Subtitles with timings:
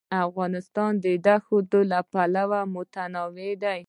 [0.25, 3.79] افغانستان د دښتې له پلوه متنوع دی.